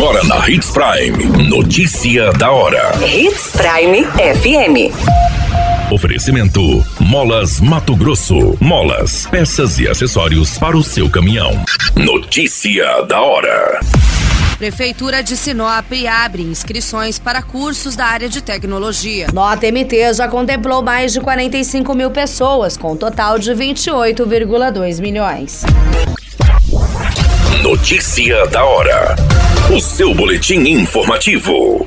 [0.00, 1.46] Agora na Hits Prime.
[1.46, 2.90] Notícia da hora.
[3.06, 5.92] Hits Prime FM.
[5.92, 8.56] Oferecimento: Molas Mato Grosso.
[8.58, 11.52] Molas, peças e acessórios para o seu caminhão.
[11.94, 13.78] Notícia da hora.
[14.56, 19.26] Prefeitura de Sinop abre inscrições para cursos da área de tecnologia.
[19.34, 25.62] Nota MT já contemplou mais de 45 mil pessoas, com um total de 28,2 milhões.
[27.62, 29.14] Notícia da hora.
[29.68, 31.86] O seu boletim informativo.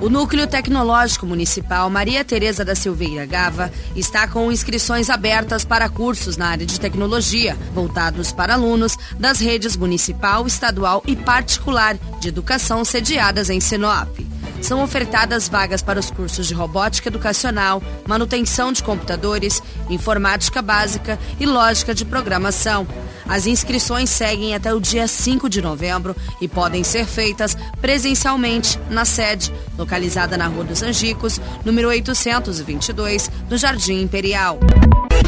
[0.00, 6.36] O Núcleo Tecnológico Municipal Maria Tereza da Silveira Gava está com inscrições abertas para cursos
[6.36, 12.84] na área de tecnologia, voltados para alunos das redes municipal, estadual e particular de educação
[12.84, 14.18] sediadas em Sinop.
[14.60, 21.46] São ofertadas vagas para os cursos de robótica educacional, manutenção de computadores, informática básica e
[21.46, 22.86] lógica de programação.
[23.28, 29.04] As inscrições seguem até o dia 5 de novembro e podem ser feitas presencialmente na
[29.04, 34.58] sede, localizada na Rua dos Angicos, número 822, no Jardim Imperial.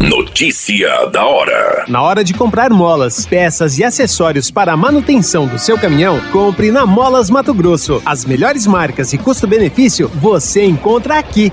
[0.00, 1.84] Notícia da hora.
[1.86, 6.72] Na hora de comprar molas, peças e acessórios para a manutenção do seu caminhão, compre
[6.72, 8.02] na Molas Mato Grosso.
[8.04, 11.52] As melhores marcas e custo-benefício você encontra aqui.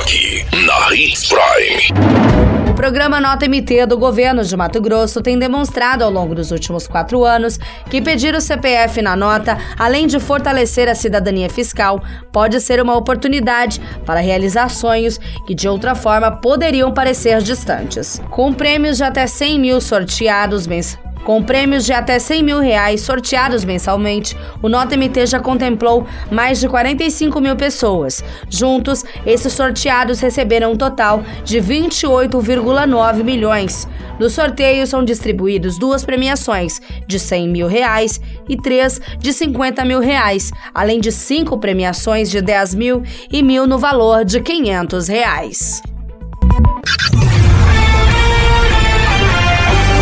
[0.00, 2.70] Aqui na Hits Prime.
[2.70, 6.86] O programa Nota MT do governo de Mato Grosso tem demonstrado ao longo dos últimos
[6.86, 7.58] quatro anos
[7.90, 12.96] que pedir o CPF na nota, além de fortalecer a cidadania fiscal, pode ser uma
[12.96, 18.20] oportunidade para realizar sonhos que de outra forma poderiam parecer distantes.
[18.30, 23.02] Com prêmios de até 100 mil sorteados mensais com prêmios de até 100 mil reais
[23.02, 28.24] sorteados mensalmente, o Nota MT já contemplou mais de 45 mil pessoas.
[28.48, 33.88] Juntos, esses sorteados receberam um total de 28,9 milhões.
[34.18, 40.00] No sorteio são distribuídos duas premiações de 100 mil reais e três de 50 mil
[40.00, 45.82] reais, além de cinco premiações de 10 mil e mil no valor de 500 reais.